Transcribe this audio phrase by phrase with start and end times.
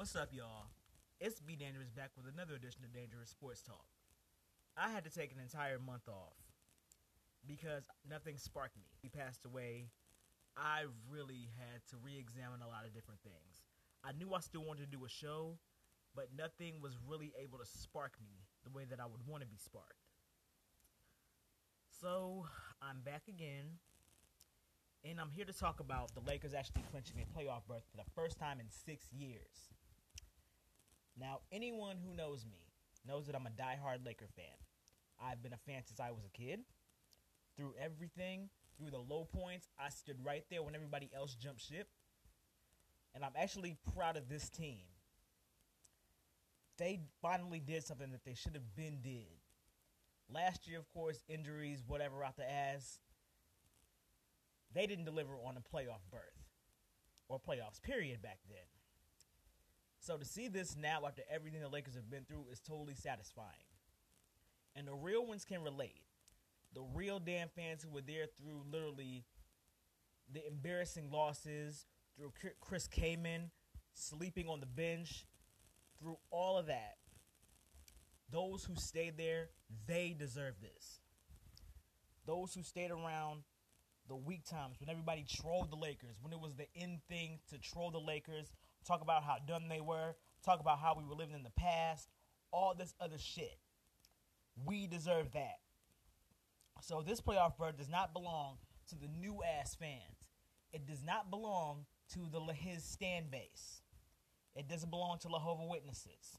[0.00, 0.72] What's up, y'all?
[1.20, 3.84] It's Be Dangerous back with another edition of Dangerous Sports Talk.
[4.74, 6.40] I had to take an entire month off
[7.46, 8.88] because nothing sparked me.
[9.02, 9.92] He passed away.
[10.56, 13.68] I really had to re examine a lot of different things.
[14.02, 15.58] I knew I still wanted to do a show,
[16.16, 19.46] but nothing was really able to spark me the way that I would want to
[19.46, 20.08] be sparked.
[22.00, 22.46] So
[22.80, 23.76] I'm back again,
[25.04, 28.08] and I'm here to talk about the Lakers actually clinching a playoff berth for the
[28.16, 29.68] first time in six years.
[31.20, 32.64] Now, anyone who knows me
[33.06, 34.56] knows that I'm a die-hard Laker fan.
[35.22, 36.60] I've been a fan since I was a kid.
[37.56, 38.48] Through everything,
[38.78, 41.88] through the low points, I stood right there when everybody else jumped ship.
[43.14, 44.86] And I'm actually proud of this team.
[46.78, 49.26] They finally did something that they should have been did.
[50.32, 52.98] Last year, of course, injuries, whatever out the ass.
[54.72, 56.22] They didn't deliver on a playoff berth
[57.28, 58.79] or playoffs, period, back then.
[60.00, 63.68] So to see this now after everything the Lakers have been through is totally satisfying.
[64.74, 66.02] And the real ones can relate.
[66.74, 69.24] The real damn fans who were there through literally
[70.32, 73.50] the embarrassing losses, through Chris Kaman
[73.94, 75.26] sleeping on the bench,
[75.98, 76.96] through all of that.
[78.30, 79.50] Those who stayed there,
[79.86, 81.00] they deserve this.
[82.26, 83.42] Those who stayed around
[84.08, 87.58] the weak times when everybody trolled the Lakers, when it was the end thing to
[87.58, 88.52] troll the Lakers,
[88.86, 90.14] talk about how dumb they were,
[90.44, 92.08] talk about how we were living in the past,
[92.50, 93.58] all this other shit.
[94.64, 95.58] We deserve that.
[96.82, 98.58] So this playoff berth does not belong
[98.88, 100.24] to the new ass fans.
[100.72, 103.82] It does not belong to the his stand base.
[104.54, 106.38] It doesn't belong to Jehovah Witnesses.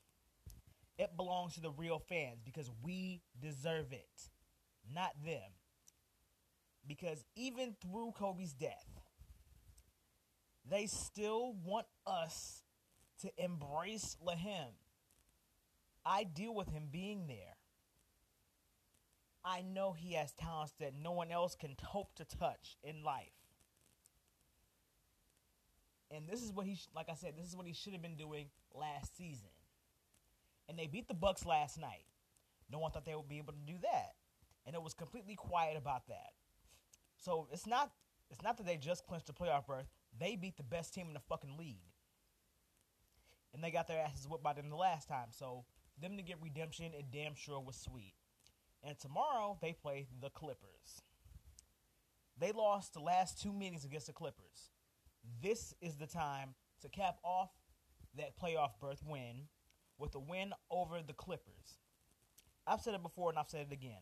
[0.97, 4.30] It belongs to the real fans because we deserve it,
[4.94, 5.50] not them.
[6.88, 9.01] Because even through Kobe's death,
[10.70, 12.64] they still want us
[13.22, 14.73] to embrace Lahim.
[16.06, 17.56] I deal with him being there.
[19.44, 23.31] I know he has talents that no one else can hope to touch in life.
[26.12, 28.18] And this is what he, like I said, this is what he should have been
[28.18, 29.50] doing last season.
[30.68, 32.06] And they beat the Bucks last night.
[32.72, 34.13] No one thought they would be able to do that,
[34.66, 36.31] and it was completely quiet about that.
[37.18, 37.91] So it's not,
[38.30, 39.88] it's not that they just clinched the playoff berth.
[40.20, 41.96] They beat the best team in the fucking league,
[43.54, 45.28] and they got their asses whipped by them the last time.
[45.32, 45.66] So
[46.02, 48.14] them to get redemption, it damn sure was sweet.
[48.84, 51.04] And tomorrow they play the Clippers.
[52.40, 54.72] They lost the last two meetings against the Clippers.
[55.42, 57.52] This is the time to cap off
[58.18, 59.48] that playoff berth win
[59.98, 61.78] with a win over the Clippers.
[62.66, 64.02] I've said it before and I've said it again.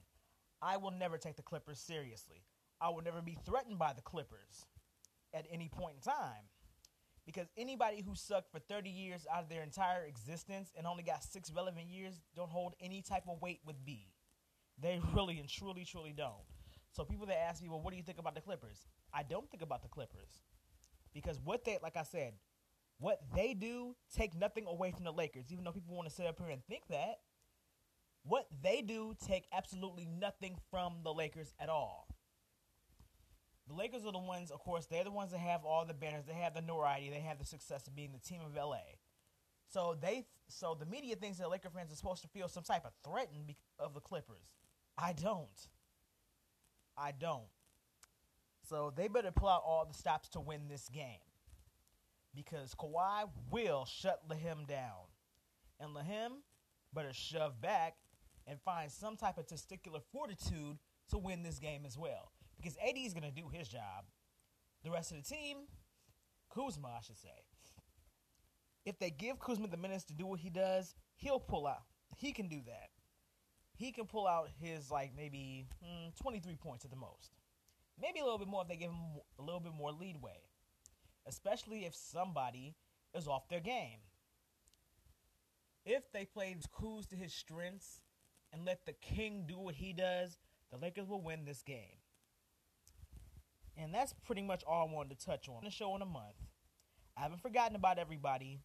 [0.62, 2.44] I will never take the Clippers seriously.
[2.81, 4.66] I will never be threatened by the Clippers
[5.34, 6.50] at any point in time.
[7.25, 11.23] Because anybody who sucked for 30 years out of their entire existence and only got
[11.23, 14.07] six relevant years don't hold any type of weight with B.
[14.81, 16.44] They really and truly, truly don't.
[16.91, 18.88] So people that ask me, well, what do you think about the Clippers?
[19.13, 20.41] I don't think about the Clippers.
[21.13, 22.34] Because what they, like I said,
[23.00, 26.25] what they do take nothing away from the Lakers, even though people want to sit
[26.25, 27.19] up here and think that.
[28.23, 32.07] What they do take absolutely nothing from the Lakers at all.
[33.69, 36.25] The Lakers are the ones, of course, they're the ones that have all the banners,
[36.25, 38.81] they have the notoriety, they have the success of being the team of LA.
[39.72, 42.84] So they, so the media thinks that Laker fans are supposed to feel some type
[42.84, 44.56] of threatened of the Clippers.
[44.97, 45.68] I don't.
[46.97, 47.44] I don't.
[48.68, 51.22] So they better pull out all the stops to win this game.
[52.35, 55.06] Because Kawhi will shut Lahim down.
[55.79, 56.41] And Lahim
[56.94, 57.97] better shove back
[58.47, 60.78] and find some type of testicular fortitude
[61.12, 62.31] to win this game as well.
[62.62, 64.06] Because AD is going to do his job.
[64.84, 65.58] The rest of the team,
[66.53, 67.30] Kuzma, I should say.
[68.86, 71.84] If they give Kuzma the minutes to do what he does, he'll pull out.
[72.16, 72.90] He can do that.
[73.75, 77.31] He can pull out his, like, maybe hmm, 23 points at the most.
[78.02, 80.41] Maybe a little bit more if they give him a little bit more leadway,
[81.28, 82.76] especially if somebody
[83.14, 84.00] is off their game.
[85.85, 88.02] If they play Kuz to his strengths
[88.53, 90.38] and let the king do what he does,
[90.72, 92.00] the Lakers will win this game.
[93.81, 96.35] And that's pretty much all I wanted to touch on the show in a month.
[97.17, 98.59] I haven't forgotten about everybody,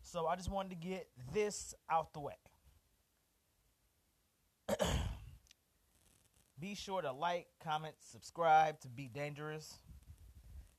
[0.00, 2.34] so I just wanted to get this out the way.
[6.60, 9.74] Be sure to like, comment, subscribe to Be Dangerous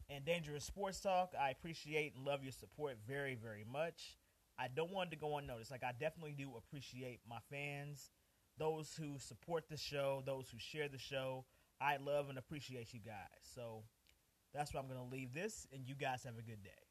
[0.10, 1.34] and Dangerous Sports Talk.
[1.40, 4.18] I appreciate and love your support very, very much.
[4.58, 5.72] I don't want to go unnoticed.
[5.72, 8.12] Like, I definitely do appreciate my fans,
[8.58, 11.46] those who support the show, those who share the show.
[11.82, 13.16] I love and appreciate you guys.
[13.56, 13.84] So
[14.54, 16.89] that's where I'm going to leave this, and you guys have a good day.